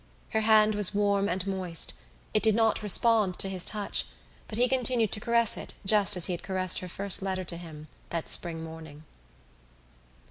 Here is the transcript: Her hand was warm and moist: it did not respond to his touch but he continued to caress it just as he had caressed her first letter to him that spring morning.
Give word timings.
Her 0.31 0.41
hand 0.41 0.73
was 0.73 0.95
warm 0.95 1.29
and 1.29 1.45
moist: 1.45 1.93
it 2.33 2.41
did 2.41 2.55
not 2.55 2.81
respond 2.81 3.37
to 3.37 3.47
his 3.47 3.63
touch 3.63 4.05
but 4.47 4.57
he 4.57 4.67
continued 4.67 5.11
to 5.11 5.19
caress 5.19 5.57
it 5.57 5.75
just 5.85 6.17
as 6.17 6.25
he 6.25 6.33
had 6.33 6.41
caressed 6.41 6.79
her 6.79 6.89
first 6.89 7.21
letter 7.21 7.43
to 7.43 7.55
him 7.57 7.87
that 8.09 8.27
spring 8.27 8.63
morning. 8.63 9.03